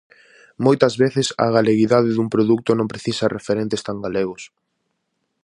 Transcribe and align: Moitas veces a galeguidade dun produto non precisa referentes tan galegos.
Moitas 0.65 0.93
veces 1.03 1.27
a 1.45 1.47
galeguidade 1.57 2.09
dun 2.13 2.27
produto 2.35 2.69
non 2.75 2.91
precisa 2.93 3.31
referentes 3.37 3.81
tan 3.87 3.97
galegos. 4.05 4.43